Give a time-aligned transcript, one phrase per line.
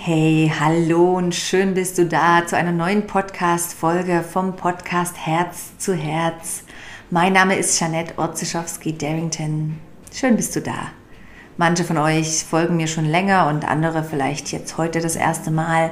[0.00, 5.92] Hey, hallo und schön bist du da zu einer neuen Podcast-Folge vom Podcast Herz zu
[5.92, 6.62] Herz.
[7.10, 9.76] Mein Name ist Janette Orzischowski-Darrington.
[10.14, 10.92] Schön bist du da.
[11.56, 15.90] Manche von euch folgen mir schon länger und andere vielleicht jetzt heute das erste Mal.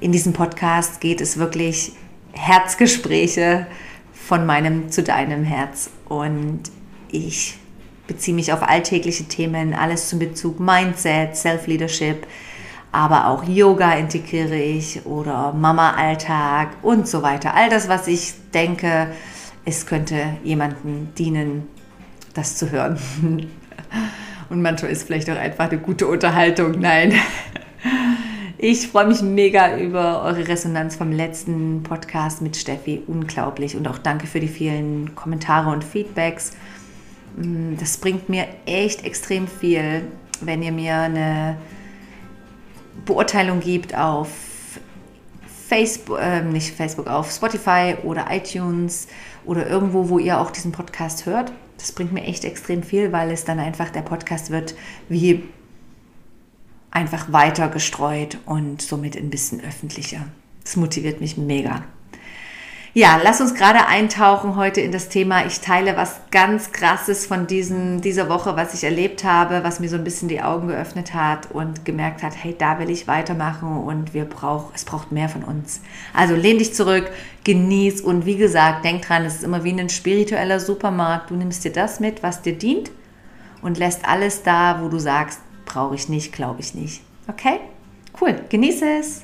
[0.00, 1.92] In diesem Podcast geht es wirklich
[2.32, 3.66] Herzgespräche
[4.14, 6.62] von meinem zu deinem Herz und
[7.10, 7.58] ich
[8.06, 12.26] beziehe mich auf alltägliche Themen, alles zum Bezug Mindset, Self-Leadership,
[12.94, 17.52] aber auch Yoga integriere ich oder Mama-Alltag und so weiter.
[17.52, 19.08] All das, was ich denke,
[19.64, 21.66] es könnte jemandem dienen,
[22.34, 22.98] das zu hören.
[24.50, 26.78] Und manchmal ist vielleicht auch einfach eine gute Unterhaltung.
[26.78, 27.14] Nein.
[28.56, 33.02] Ich freue mich mega über eure Resonanz vom letzten Podcast mit Steffi.
[33.06, 33.76] Unglaublich.
[33.76, 36.52] Und auch danke für die vielen Kommentare und Feedbacks.
[37.36, 40.04] Mm, das bringt mir echt extrem viel,
[40.40, 41.58] wenn ihr mir eine
[43.04, 44.28] Beurteilung gibt auf
[45.68, 49.08] Facebook, äh, nicht Facebook, auf Spotify oder iTunes
[49.44, 51.52] oder irgendwo, wo ihr auch diesen Podcast hört.
[51.78, 54.74] Das bringt mir echt extrem viel, weil es dann einfach der Podcast wird
[55.08, 55.42] wie
[56.90, 60.26] einfach weiter gestreut und somit ein bisschen öffentlicher.
[60.62, 61.84] Das motiviert mich mega.
[62.96, 65.46] Ja, lass uns gerade eintauchen heute in das Thema.
[65.46, 69.88] Ich teile was ganz Krasses von diesem, dieser Woche, was ich erlebt habe, was mir
[69.88, 73.78] so ein bisschen die Augen geöffnet hat und gemerkt hat, hey, da will ich weitermachen
[73.78, 75.80] und wir brauch, es braucht mehr von uns.
[76.12, 77.10] Also lehn dich zurück,
[77.42, 81.32] genieß und wie gesagt, denk dran, es ist immer wie ein spiritueller Supermarkt.
[81.32, 82.92] Du nimmst dir das mit, was dir dient
[83.60, 87.02] und lässt alles da, wo du sagst, brauche ich nicht, glaube ich nicht.
[87.26, 87.58] Okay?
[88.20, 89.22] Cool, genieße es.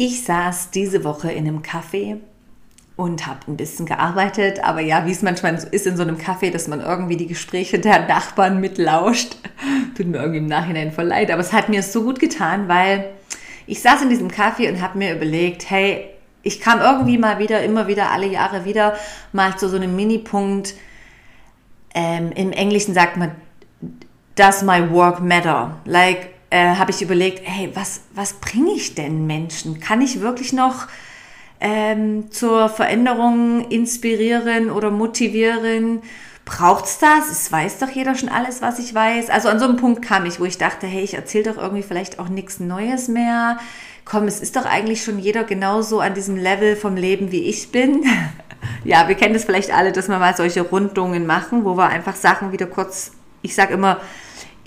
[0.00, 2.18] Ich saß diese Woche in einem Café
[2.94, 6.52] und habe ein bisschen gearbeitet, aber ja, wie es manchmal ist in so einem Café,
[6.52, 9.38] dass man irgendwie die Gespräche der Nachbarn mitlauscht.
[9.96, 13.10] Tut mir irgendwie im Nachhinein voll leid, aber es hat mir so gut getan, weil
[13.66, 16.10] ich saß in diesem Café und habe mir überlegt, hey,
[16.44, 18.96] ich kam irgendwie mal wieder, immer wieder, alle Jahre wieder
[19.32, 20.74] mal zu so einem Minipunkt.
[21.92, 23.32] Ähm, Im Englischen sagt man,
[24.36, 25.76] does my work matter?
[25.86, 29.80] Like, äh, habe ich überlegt, hey, was, was bringe ich denn Menschen?
[29.80, 30.86] Kann ich wirklich noch
[31.60, 36.02] ähm, zur Veränderung inspirieren oder motivieren?
[36.44, 37.30] Braucht's das?
[37.30, 39.28] Es weiß doch jeder schon alles, was ich weiß.
[39.28, 41.82] Also an so einem Punkt kam ich, wo ich dachte, hey, ich erzähle doch irgendwie
[41.82, 43.58] vielleicht auch nichts Neues mehr.
[44.06, 47.70] Komm, es ist doch eigentlich schon jeder genauso an diesem Level vom Leben, wie ich
[47.70, 48.06] bin.
[48.84, 52.16] ja, wir kennen das vielleicht alle, dass wir mal solche Rundungen machen, wo wir einfach
[52.16, 54.00] Sachen wieder kurz, ich sage immer,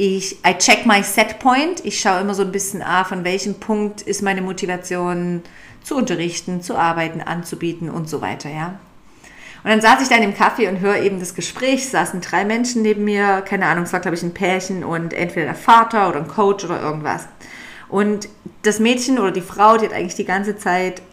[0.01, 1.85] ich I check my set point.
[1.85, 5.43] Ich schaue immer so ein bisschen, ah, von welchem Punkt ist meine Motivation
[5.83, 8.79] zu unterrichten, zu arbeiten, anzubieten und so weiter, ja.
[9.63, 11.83] Und dann saß ich da in dem Kaffee und höre eben das Gespräch.
[11.83, 15.13] Es saßen drei Menschen neben mir, keine Ahnung, es war glaube ich ein Pärchen und
[15.13, 17.27] entweder der Vater oder ein Coach oder irgendwas.
[17.87, 18.27] Und
[18.63, 21.03] das Mädchen oder die Frau, die hat eigentlich die ganze Zeit,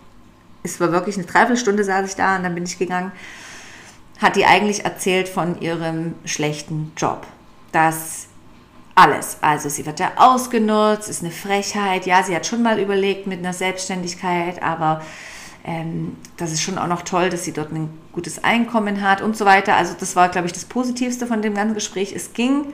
[0.63, 3.13] es war wirklich eine Dreiviertelstunde saß ich da und dann bin ich gegangen,
[4.19, 7.27] hat die eigentlich erzählt von ihrem schlechten Job.
[7.71, 8.29] Dass
[8.99, 9.39] alles.
[9.41, 12.05] Also sie wird ja ausgenutzt, ist eine Frechheit.
[12.05, 15.03] Ja, sie hat schon mal überlegt mit einer Selbstständigkeit, aber
[15.65, 19.37] ähm, das ist schon auch noch toll, dass sie dort ein gutes Einkommen hat und
[19.37, 19.77] so weiter.
[19.77, 22.13] Also das war, glaube ich, das Positivste von dem ganzen Gespräch.
[22.15, 22.73] Es ging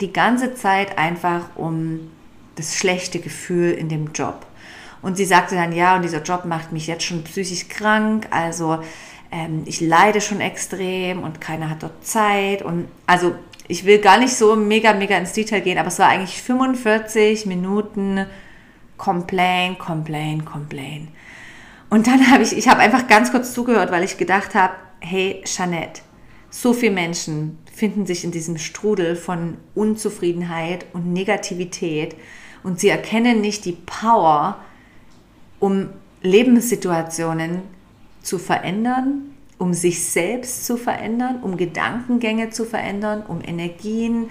[0.00, 2.10] die ganze Zeit einfach um
[2.56, 4.46] das schlechte Gefühl in dem Job.
[5.02, 8.80] Und sie sagte dann, ja, und dieser Job macht mich jetzt schon psychisch krank, also
[9.32, 12.62] ähm, ich leide schon extrem und keiner hat dort Zeit.
[12.62, 13.34] Und also
[13.70, 17.46] ich will gar nicht so mega, mega ins Detail gehen, aber es war eigentlich 45
[17.46, 18.26] Minuten
[18.96, 21.08] Complain, Complain, Complain.
[21.88, 25.42] Und dann habe ich, ich habe einfach ganz kurz zugehört, weil ich gedacht habe, hey,
[25.44, 26.02] Jeanette,
[26.50, 32.16] so viele Menschen finden sich in diesem Strudel von Unzufriedenheit und Negativität
[32.64, 34.58] und sie erkennen nicht die Power,
[35.60, 35.90] um
[36.22, 37.62] Lebenssituationen
[38.20, 39.29] zu verändern,
[39.60, 44.30] um sich selbst zu verändern, um Gedankengänge zu verändern, um Energien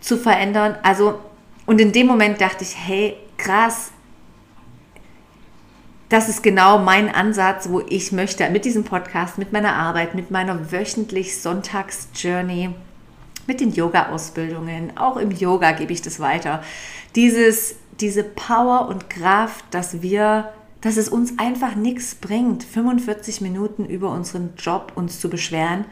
[0.00, 0.76] zu verändern.
[0.82, 1.18] Also,
[1.66, 3.92] und in dem Moment dachte ich, hey, krass,
[6.08, 10.30] das ist genau mein Ansatz, wo ich möchte mit diesem Podcast, mit meiner Arbeit, mit
[10.30, 12.70] meiner wöchentlich Sonntags-Journey,
[13.46, 16.62] mit den Yoga-Ausbildungen, auch im Yoga gebe ich das weiter.
[17.14, 20.50] Dieses, diese Power und Kraft, dass wir
[20.82, 25.86] dass es uns einfach nichts bringt, 45 Minuten über unseren Job uns zu beschweren.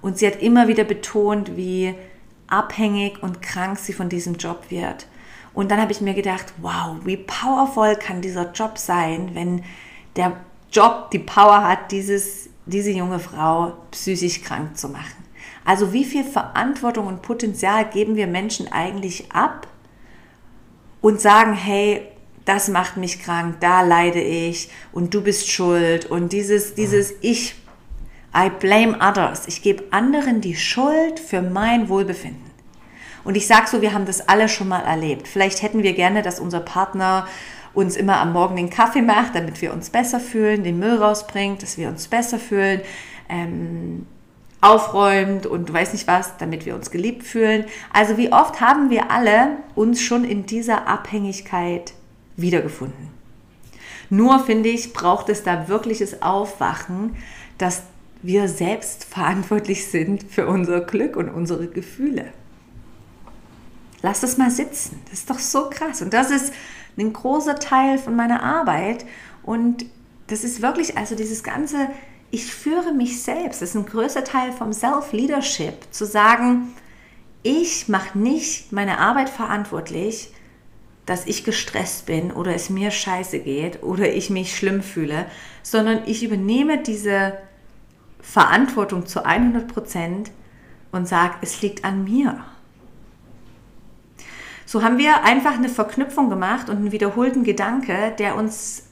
[0.00, 1.94] Und sie hat immer wieder betont, wie
[2.46, 5.06] abhängig und krank sie von diesem Job wird.
[5.54, 9.64] Und dann habe ich mir gedacht, wow, wie powerful kann dieser Job sein, wenn
[10.14, 10.36] der
[10.70, 15.24] Job die Power hat, dieses, diese junge Frau psychisch krank zu machen.
[15.64, 19.66] Also wie viel Verantwortung und Potenzial geben wir Menschen eigentlich ab
[21.00, 22.06] und sagen, hey,
[22.48, 27.54] das macht mich krank, da leide ich und du bist schuld und dieses, dieses Ich,
[28.34, 29.46] I blame others.
[29.46, 32.48] Ich gebe anderen die Schuld für mein Wohlbefinden.
[33.24, 35.28] Und ich sage so, wir haben das alle schon mal erlebt.
[35.28, 37.28] Vielleicht hätten wir gerne, dass unser Partner
[37.74, 41.62] uns immer am Morgen den Kaffee macht, damit wir uns besser fühlen, den Müll rausbringt,
[41.62, 42.80] dass wir uns besser fühlen,
[43.28, 44.06] ähm,
[44.60, 47.66] aufräumt und du weißt nicht was, damit wir uns geliebt fühlen.
[47.92, 51.92] Also wie oft haben wir alle uns schon in dieser Abhängigkeit
[52.38, 53.08] wiedergefunden.
[54.10, 57.16] Nur finde ich, braucht es da wirkliches Aufwachen,
[57.58, 57.82] dass
[58.22, 62.32] wir selbst verantwortlich sind für unser Glück und unsere Gefühle.
[64.02, 65.00] Lass das mal sitzen.
[65.10, 66.02] Das ist doch so krass.
[66.02, 66.52] Und das ist
[66.96, 69.04] ein großer Teil von meiner Arbeit.
[69.42, 69.86] Und
[70.28, 71.88] das ist wirklich, also dieses ganze,
[72.30, 76.74] ich führe mich selbst, das ist ein größer Teil vom Self-Leadership, zu sagen,
[77.42, 80.32] ich mache nicht meine Arbeit verantwortlich,
[81.08, 85.26] dass ich gestresst bin oder es mir scheiße geht oder ich mich schlimm fühle,
[85.62, 87.38] sondern ich übernehme diese
[88.20, 90.30] Verantwortung zu 100 Prozent
[90.92, 92.44] und sage, es liegt an mir.
[94.66, 98.82] So haben wir einfach eine Verknüpfung gemacht und einen wiederholten Gedanke, der uns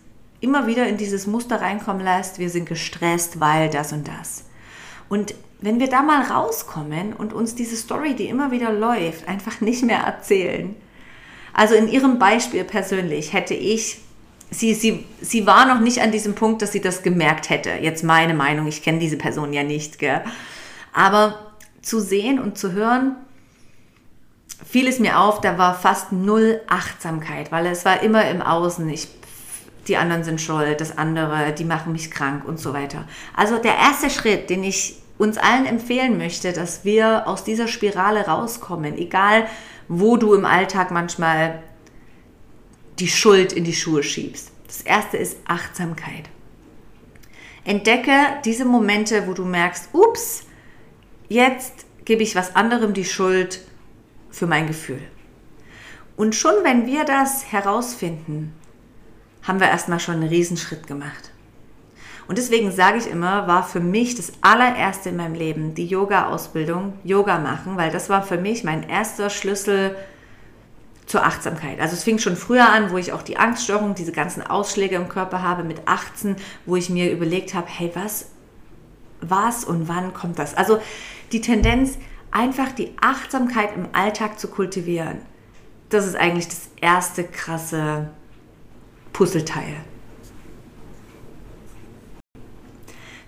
[0.40, 4.44] immer wieder in dieses Muster reinkommen lässt, wir sind gestresst, weil das und das.
[5.08, 9.60] Und wenn wir da mal rauskommen und uns diese Story, die immer wieder läuft, einfach
[9.60, 10.74] nicht mehr erzählen.
[11.56, 13.98] Also in ihrem Beispiel persönlich hätte ich,
[14.50, 17.70] sie, sie, sie war noch nicht an diesem Punkt, dass sie das gemerkt hätte.
[17.80, 20.20] Jetzt meine Meinung, ich kenne diese Person ja nicht, gell?
[20.92, 23.16] Aber zu sehen und zu hören,
[24.68, 28.86] fiel es mir auf, da war fast null Achtsamkeit, weil es war immer im Außen.
[28.90, 29.08] Ich,
[29.88, 33.08] die anderen sind schuld, das andere, die machen mich krank und so weiter.
[33.34, 38.26] Also der erste Schritt, den ich uns allen empfehlen möchte, dass wir aus dieser Spirale
[38.26, 39.46] rauskommen, egal
[39.88, 41.62] wo du im Alltag manchmal
[42.98, 44.50] die Schuld in die Schuhe schiebst.
[44.66, 46.28] Das erste ist Achtsamkeit.
[47.64, 48.12] Entdecke
[48.44, 50.44] diese Momente, wo du merkst, ups,
[51.28, 53.60] jetzt gebe ich was anderem die Schuld
[54.30, 55.02] für mein Gefühl.
[56.16, 58.54] Und schon wenn wir das herausfinden,
[59.42, 61.32] haben wir erstmal schon einen Riesenschritt gemacht.
[62.28, 66.94] Und deswegen sage ich immer, war für mich das allererste in meinem Leben die Yoga-Ausbildung,
[67.04, 69.96] Yoga machen, weil das war für mich mein erster Schlüssel
[71.06, 71.80] zur Achtsamkeit.
[71.80, 75.08] Also es fing schon früher an, wo ich auch die Angststörung, diese ganzen Ausschläge im
[75.08, 76.36] Körper habe mit 18,
[76.66, 78.30] wo ich mir überlegt habe, hey, was,
[79.20, 80.56] was und wann kommt das?
[80.56, 80.80] Also
[81.30, 81.96] die Tendenz,
[82.32, 85.20] einfach die Achtsamkeit im Alltag zu kultivieren,
[85.90, 88.10] das ist eigentlich das erste krasse
[89.12, 89.76] Puzzleteil.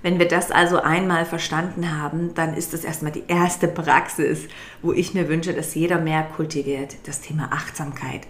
[0.03, 4.47] Wenn wir das also einmal verstanden haben, dann ist das erstmal die erste Praxis,
[4.81, 8.23] wo ich mir wünsche, dass jeder mehr kultiviert, das Thema Achtsamkeit.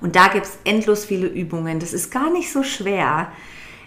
[0.00, 1.80] Und da gibt es endlos viele Übungen.
[1.80, 3.32] Das ist gar nicht so schwer.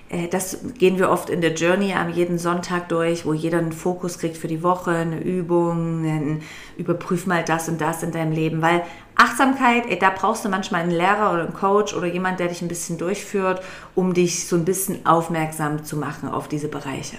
[0.09, 3.73] Äh, das gehen wir oft in der Journey am jeden Sonntag durch, wo jeder einen
[3.73, 6.41] Fokus kriegt für die Woche, eine Übung, einen,
[6.77, 8.83] überprüf mal das und das in deinem Leben, weil
[9.15, 12.61] Achtsamkeit, ey, da brauchst du manchmal einen Lehrer oder einen Coach oder jemand, der dich
[12.61, 13.61] ein bisschen durchführt,
[13.95, 17.17] um dich so ein bisschen aufmerksam zu machen auf diese Bereiche.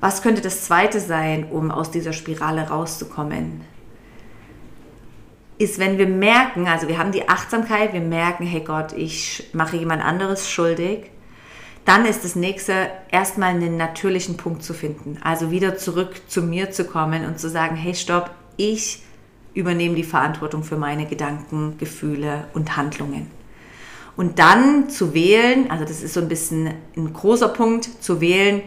[0.00, 3.62] Was könnte das zweite sein, um aus dieser Spirale rauszukommen?
[5.56, 9.76] Ist, wenn wir merken, also wir haben die Achtsamkeit, wir merken, hey Gott, ich mache
[9.76, 11.10] jemand anderes schuldig
[11.84, 15.18] dann ist das nächste, erstmal einen natürlichen Punkt zu finden.
[15.22, 19.02] Also wieder zurück zu mir zu kommen und zu sagen, hey, stopp, ich
[19.52, 23.30] übernehme die Verantwortung für meine Gedanken, Gefühle und Handlungen.
[24.16, 28.62] Und dann zu wählen, also das ist so ein bisschen ein großer Punkt, zu wählen,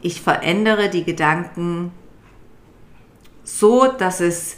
[0.00, 1.92] ich verändere die Gedanken
[3.44, 4.56] so, dass es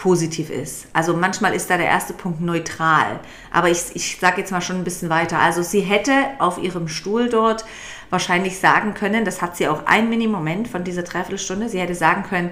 [0.00, 0.86] positiv ist.
[0.94, 3.20] Also manchmal ist da der erste Punkt neutral.
[3.52, 5.38] Aber ich, ich sage jetzt mal schon ein bisschen weiter.
[5.38, 7.66] Also sie hätte auf ihrem Stuhl dort
[8.08, 12.22] wahrscheinlich sagen können, das hat sie auch ein Mini-Moment von dieser Dreiviertelstunde, sie hätte sagen
[12.22, 12.50] können,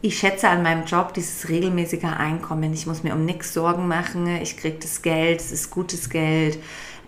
[0.00, 2.72] ich schätze an meinem Job dieses regelmäßige Einkommen.
[2.72, 4.26] Ich muss mir um nichts Sorgen machen.
[4.40, 6.58] Ich kriege das Geld, es ist gutes Geld.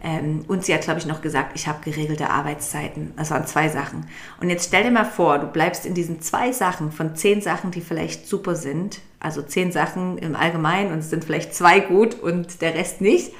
[0.02, 3.14] Ähm, und sie hat, glaube ich, noch gesagt, ich habe geregelte Arbeitszeiten.
[3.16, 4.06] Das waren zwei Sachen.
[4.40, 7.71] Und jetzt stell dir mal vor, du bleibst in diesen zwei Sachen von zehn Sachen,
[7.71, 9.00] die vielleicht super sind.
[9.21, 13.32] Also zehn Sachen im Allgemeinen und es sind vielleicht zwei gut und der Rest nicht.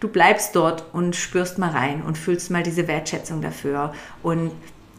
[0.00, 4.50] Du bleibst dort und spürst mal rein und fühlst mal diese Wertschätzung dafür und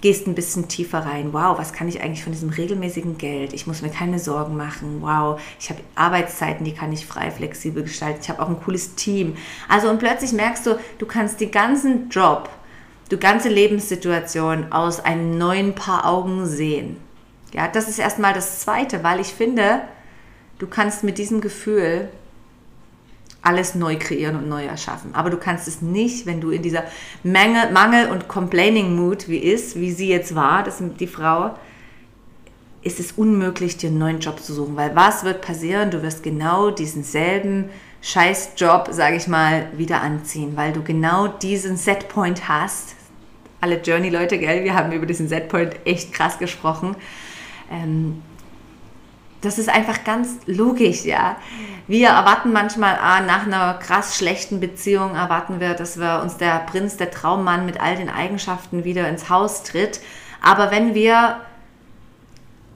[0.02, 1.32] gehst ein bisschen tiefer rein.
[1.32, 3.54] Wow, was kann ich eigentlich von diesem regelmäßigen Geld?
[3.54, 4.98] Ich muss mir keine Sorgen machen.
[5.02, 8.20] Wow, ich habe Arbeitszeiten, die kann ich frei, flexibel gestalten.
[8.22, 9.38] Ich habe auch ein cooles Team.
[9.70, 12.50] Also und plötzlich merkst du, du kannst den ganzen Job,
[13.12, 16.98] die ganze Lebenssituation aus einem neuen Paar Augen sehen.
[17.54, 19.82] Ja, das ist erstmal das Zweite, weil ich finde,
[20.58, 22.10] du kannst mit diesem Gefühl
[23.42, 25.16] alles neu kreieren und neu erschaffen.
[25.16, 26.84] Aber du kannst es nicht, wenn du in dieser
[27.24, 31.56] Mangel, Mangel und Complaining Mood wie ist, wie sie jetzt war, das die Frau,
[32.84, 34.76] ist es unmöglich, dir einen neuen Job zu suchen.
[34.76, 35.92] Weil was wird passieren?
[35.92, 37.70] Du wirst genau diesen selben
[38.02, 42.96] Scheißjob, sage ich mal, wieder anziehen, weil du genau diesen Setpoint hast.
[43.60, 46.96] Alle Journey-Leute, gell, wir haben über diesen Setpoint echt krass gesprochen.
[47.72, 48.24] Ähm,
[49.42, 51.36] das ist einfach ganz logisch, ja.
[51.88, 56.60] Wir erwarten manchmal, ah, nach einer krass schlechten Beziehung erwarten wir, dass wir uns der
[56.60, 60.00] Prinz, der Traummann mit all den Eigenschaften wieder ins Haus tritt.
[60.42, 61.42] Aber wenn wir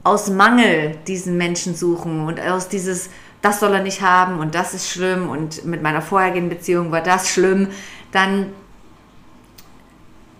[0.04, 3.10] aus Mangel diesen Menschen suchen und aus dieses,
[3.42, 7.02] das soll er nicht haben und das ist schlimm und mit meiner vorhergehenden Beziehung war
[7.02, 7.70] das schlimm,
[8.12, 8.48] dann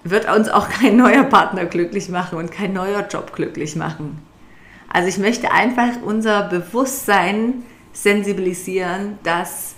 [0.04, 4.22] wird uns auch kein neuer Partner glücklich machen und kein neuer Job glücklich machen.
[4.90, 7.64] Also ich möchte einfach unser Bewusstsein
[7.94, 9.76] sensibilisieren, dass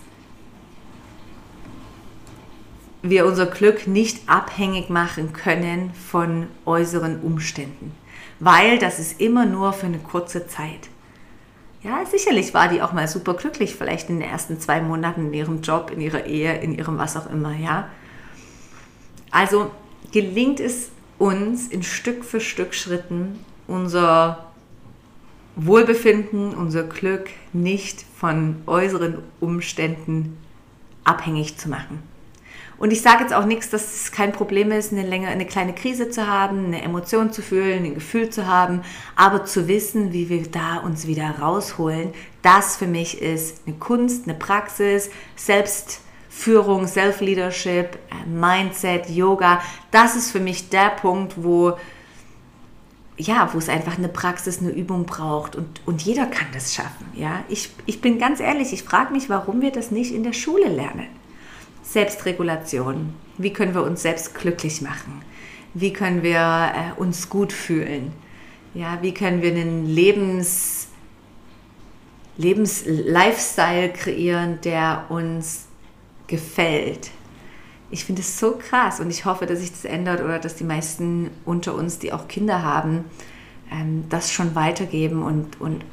[3.02, 7.92] wir unser Glück nicht abhängig machen können von äußeren Umständen
[8.40, 10.90] weil das ist immer nur für eine kurze Zeit.
[11.84, 15.34] Ja, sicherlich war die auch mal super glücklich, vielleicht in den ersten zwei Monaten in
[15.34, 17.88] ihrem Job, in ihrer Ehe, in ihrem was auch immer, ja.
[19.32, 19.72] Also
[20.12, 24.47] gelingt es uns in Stück für Stück Schritten unser
[25.58, 30.38] Wohlbefinden, unser Glück nicht von äußeren Umständen
[31.04, 32.04] abhängig zu machen.
[32.78, 35.74] Und ich sage jetzt auch nichts, dass es kein Problem ist, eine, längere, eine kleine
[35.74, 38.82] Krise zu haben, eine Emotion zu fühlen, ein Gefühl zu haben,
[39.16, 42.12] aber zu wissen, wie wir da uns wieder rausholen,
[42.44, 47.98] das für mich ist eine Kunst, eine Praxis, Selbstführung, Self-Leadership,
[48.28, 49.60] Mindset, Yoga.
[49.90, 51.78] Das ist für mich der Punkt, wo
[53.18, 57.08] ja, wo es einfach eine Praxis, eine Übung braucht und, und jeder kann das schaffen.
[57.16, 57.44] Ja?
[57.50, 60.70] Ich, ich bin ganz ehrlich, ich frage mich, warum wir das nicht in der Schule
[60.70, 61.08] lernen.
[61.84, 63.14] Selbstregulation.
[63.38, 65.22] Wie können wir uns selbst glücklich machen?
[65.74, 68.12] Wie können wir äh, uns gut fühlen?
[68.74, 70.90] Ja, wie können wir einen Lebens,
[72.38, 75.68] Lebens Lifestyle kreieren, der uns
[76.28, 77.10] gefällt?
[77.90, 80.64] Ich finde es so krass und ich hoffe, dass sich das ändert oder dass die
[80.64, 83.06] meisten unter uns, die auch Kinder haben,
[83.72, 85.84] ähm, das schon weitergeben und, und,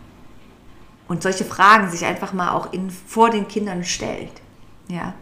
[1.09, 4.33] und solche Fragen sich einfach mal auch in, vor den Kindern stellt.
[4.89, 5.15] Ja.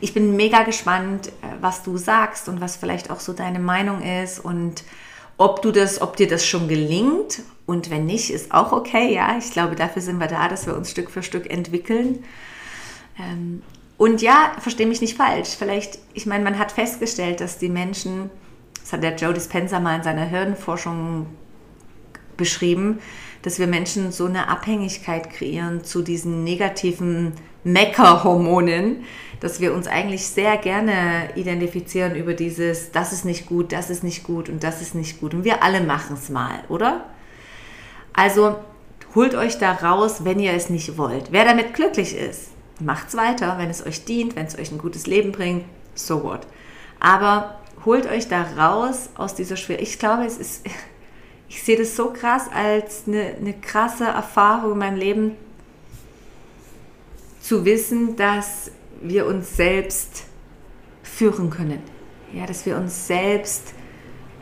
[0.00, 4.02] Ich bin mega gespannt, äh, was du sagst und was vielleicht auch so deine Meinung
[4.02, 4.82] ist und
[5.38, 9.14] ob du das, ob dir das schon gelingt und wenn nicht, ist auch okay.
[9.14, 12.24] Ja, ich glaube, dafür sind wir da, dass wir uns Stück für Stück entwickeln.
[13.18, 13.62] Ähm,
[14.02, 15.50] und ja, verstehe mich nicht falsch.
[15.56, 18.30] Vielleicht, ich meine, man hat festgestellt, dass die Menschen,
[18.80, 21.26] das hat der Joe Dispenza mal in seiner Hirnforschung
[22.36, 22.98] beschrieben,
[23.42, 29.04] dass wir Menschen so eine Abhängigkeit kreieren zu diesen negativen Meckerhormonen,
[29.38, 34.02] dass wir uns eigentlich sehr gerne identifizieren über dieses, das ist nicht gut, das ist
[34.02, 35.32] nicht gut und das ist nicht gut.
[35.32, 37.06] Und wir alle machen es mal, oder?
[38.12, 38.56] Also
[39.14, 41.30] holt euch da raus, wenn ihr es nicht wollt.
[41.30, 42.51] Wer damit glücklich ist,
[42.84, 46.22] macht es weiter, wenn es euch dient, wenn es euch ein gutes Leben bringt, so
[46.22, 46.46] what.
[47.00, 49.88] Aber holt euch da raus aus dieser Schwierigkeit.
[49.88, 50.64] Ich glaube, es ist,
[51.48, 55.36] ich sehe das so krass als eine, eine krasse Erfahrung in meinem Leben,
[57.40, 58.70] zu wissen, dass
[59.02, 60.24] wir uns selbst
[61.02, 61.82] führen können.
[62.32, 63.74] Ja, dass wir uns selbst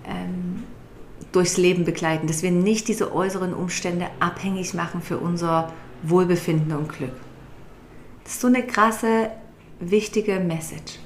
[0.05, 0.65] ähm,
[1.33, 6.91] durchs Leben begleiten, dass wir nicht diese äußeren Umstände abhängig machen für unser Wohlbefinden und
[6.91, 7.15] Glück.
[8.33, 9.33] So eine krasse,
[9.81, 11.01] wichtige Message.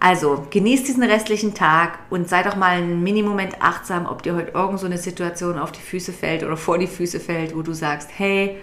[0.00, 4.50] Also, genießt diesen restlichen Tag und sei doch mal einen Minimoment achtsam, ob dir heute
[4.50, 7.72] irgend so eine Situation auf die Füße fällt oder vor die Füße fällt, wo du
[7.72, 8.56] sagst, hey,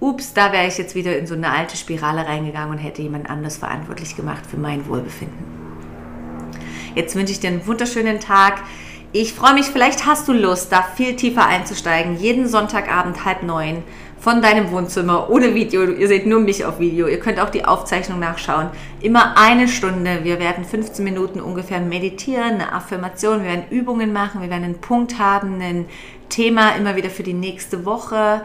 [0.00, 3.30] ups, da wäre ich jetzt wieder in so eine alte Spirale reingegangen und hätte jemand
[3.30, 5.44] anders verantwortlich gemacht für mein Wohlbefinden.
[6.96, 8.62] Jetzt wünsche ich dir einen wunderschönen Tag.
[9.12, 12.16] Ich freue mich, vielleicht hast du Lust, da viel tiefer einzusteigen.
[12.16, 13.84] Jeden Sonntagabend halb neun
[14.22, 15.82] von deinem Wohnzimmer ohne Video.
[15.82, 17.08] Ihr seht nur mich auf Video.
[17.08, 18.68] Ihr könnt auch die Aufzeichnung nachschauen.
[19.00, 20.20] Immer eine Stunde.
[20.22, 23.42] Wir werden 15 Minuten ungefähr meditieren, eine Affirmation.
[23.42, 24.40] Wir werden Übungen machen.
[24.40, 25.86] Wir werden einen Punkt haben, ein
[26.28, 28.42] Thema immer wieder für die nächste Woche.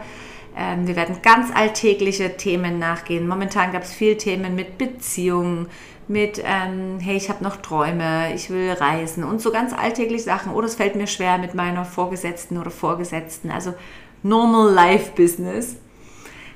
[0.56, 3.28] Ähm, wir werden ganz alltägliche Themen nachgehen.
[3.28, 5.68] Momentan gab es viele Themen mit Beziehungen,
[6.08, 10.54] mit, ähm, hey, ich habe noch Träume, ich will reisen und so ganz alltägliche Sachen.
[10.54, 13.52] Oder es fällt mir schwer mit meiner Vorgesetzten oder Vorgesetzten.
[13.52, 13.74] Also
[14.22, 15.76] Normal Life Business.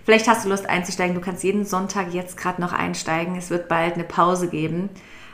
[0.05, 1.15] Vielleicht hast du Lust einzusteigen.
[1.15, 3.37] Du kannst jeden Sonntag jetzt gerade noch einsteigen.
[3.37, 4.91] Es wird bald eine Pause geben.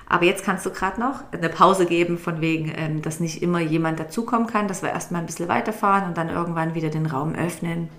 [0.08, 3.60] Aber jetzt kannst du gerade noch eine Pause geben, von wegen, ähm, dass nicht immer
[3.60, 7.34] jemand dazukommen kann, dass wir erstmal ein bisschen weiterfahren und dann irgendwann wieder den Raum
[7.34, 7.90] öffnen.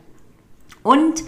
[0.82, 1.24] Und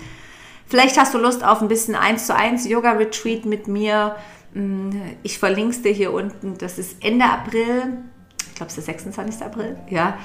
[0.66, 4.16] vielleicht hast du Lust auf ein bisschen 1 zu 1 Yoga-Retreat mit mir.
[4.54, 4.90] Mm,
[5.22, 6.58] ich verlinke es dir hier unten.
[6.58, 8.00] Das ist Ende April.
[8.48, 9.46] Ich glaube, es ist der 26.
[9.46, 9.78] April.
[9.90, 10.18] Ja.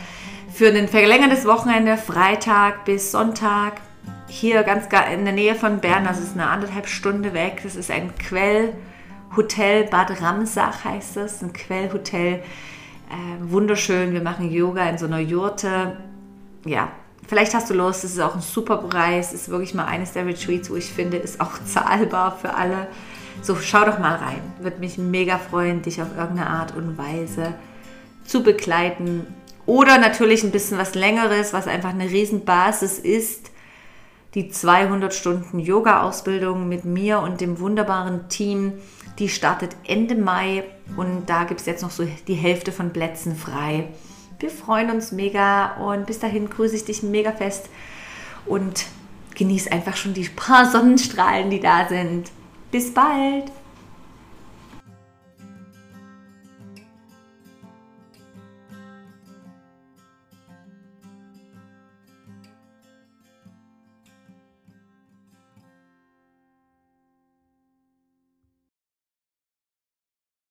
[0.56, 3.75] Für ein verlängertes Wochenende, Freitag bis Sonntag.
[4.26, 6.04] Hier ganz in der Nähe von Bern.
[6.04, 7.60] Das ist eine anderthalb Stunde weg.
[7.62, 8.72] Das ist ein Quell.
[9.36, 12.36] Hotel Bad Ramsach heißt es, ein Quellhotel.
[12.36, 12.42] Äh,
[13.40, 15.98] wunderschön, wir machen Yoga in so einer Jurte.
[16.64, 16.88] Ja,
[17.28, 20.14] vielleicht hast du Lust, es ist auch ein super Preis, es ist wirklich mal eines
[20.14, 22.86] der Retreats, wo ich finde, ist auch zahlbar für alle.
[23.42, 24.40] So, schau doch mal rein.
[24.60, 27.52] Würde mich mega freuen, dich auf irgendeine Art und Weise
[28.25, 29.26] zu begleiten.
[29.66, 33.50] Oder natürlich ein bisschen was Längeres, was einfach eine Riesenbasis ist.
[34.35, 38.75] Die 200 Stunden Yoga-Ausbildung mit mir und dem wunderbaren Team
[39.18, 40.64] die startet Ende Mai
[40.96, 43.88] und da gibt es jetzt noch so die Hälfte von Plätzen frei.
[44.38, 47.70] Wir freuen uns mega und bis dahin grüße ich dich mega fest
[48.44, 48.85] und
[49.35, 52.30] genieß einfach schon die paar Sonnenstrahlen, die da sind.
[52.70, 53.50] Bis bald!